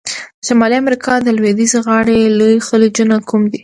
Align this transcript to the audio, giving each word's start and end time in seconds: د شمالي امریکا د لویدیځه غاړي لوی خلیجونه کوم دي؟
د 0.41 0.43
شمالي 0.47 0.75
امریکا 0.83 1.13
د 1.21 1.27
لویدیځه 1.37 1.79
غاړي 1.87 2.17
لوی 2.39 2.55
خلیجونه 2.67 3.15
کوم 3.29 3.43
دي؟ 3.51 3.59